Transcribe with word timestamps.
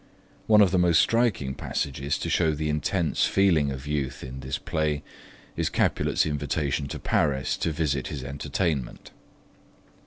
One 0.47 0.61
of 0.61 0.71
the 0.71 0.79
most 0.79 0.99
striking 0.99 1.53
passages 1.53 2.17
to 2.17 2.29
show 2.31 2.53
the 2.55 2.69
intense 2.69 3.25
feeling 3.27 3.69
of 3.69 3.85
youth 3.85 4.23
in 4.23 4.39
this 4.39 4.57
play 4.57 5.03
is 5.55 5.69
Capulet's 5.69 6.25
invitation 6.25 6.87
to 6.87 6.97
Paris 6.97 7.55
to 7.57 7.71
visit 7.71 8.07
his 8.07 8.23
entertainment. 8.23 9.11